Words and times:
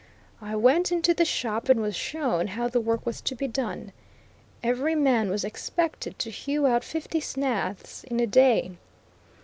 I 0.41 0.55
went 0.55 0.91
into 0.91 1.13
the 1.13 1.25
shop 1.25 1.69
and 1.69 1.79
was 1.79 1.95
shown 1.95 2.47
how 2.47 2.67
the 2.67 2.81
work 2.81 3.05
was 3.05 3.21
to 3.21 3.35
be 3.35 3.47
done. 3.47 3.91
Every 4.63 4.95
man 4.95 5.29
was 5.29 5.43
expected 5.43 6.17
to 6.17 6.31
hew 6.31 6.65
out 6.65 6.83
fifty 6.83 7.19
snaths 7.19 8.03
in 8.05 8.19
a 8.19 8.25
day. 8.25 8.77